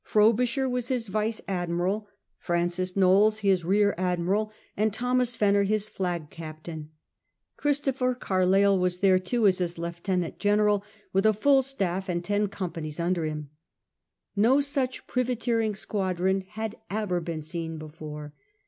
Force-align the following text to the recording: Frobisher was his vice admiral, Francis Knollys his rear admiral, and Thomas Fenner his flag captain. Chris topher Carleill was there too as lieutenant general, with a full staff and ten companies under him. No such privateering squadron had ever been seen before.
Frobisher 0.03 0.67
was 0.67 0.87
his 0.87 1.09
vice 1.09 1.41
admiral, 1.47 2.07
Francis 2.39 2.95
Knollys 2.97 3.41
his 3.41 3.63
rear 3.63 3.93
admiral, 3.99 4.51
and 4.75 4.91
Thomas 4.91 5.35
Fenner 5.35 5.61
his 5.61 5.87
flag 5.89 6.31
captain. 6.31 6.89
Chris 7.55 7.79
topher 7.79 8.19
Carleill 8.19 8.79
was 8.79 8.97
there 8.97 9.19
too 9.19 9.45
as 9.45 9.61
lieutenant 9.77 10.39
general, 10.39 10.83
with 11.13 11.27
a 11.27 11.33
full 11.33 11.61
staff 11.61 12.09
and 12.09 12.25
ten 12.25 12.47
companies 12.47 12.99
under 12.99 13.25
him. 13.25 13.51
No 14.35 14.59
such 14.59 15.05
privateering 15.05 15.75
squadron 15.75 16.45
had 16.49 16.77
ever 16.89 17.19
been 17.21 17.43
seen 17.43 17.77
before. 17.77 18.33